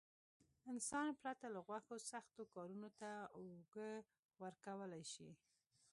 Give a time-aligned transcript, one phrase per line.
[0.71, 3.91] انسان پرته له غوښو سختو کارونو ته اوږه
[4.43, 5.29] ورکولای شي.